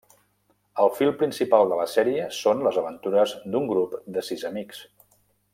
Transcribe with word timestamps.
El 0.83 0.89
fil 0.99 1.11
principal 1.19 1.69
de 1.73 1.77
la 1.81 1.85
sèrie 1.93 2.25
són 2.39 2.65
les 2.69 2.81
aventures 2.85 3.37
d'un 3.53 3.71
grup 3.75 3.97
de 4.17 4.29
sis 4.31 4.51
amics. 4.55 4.83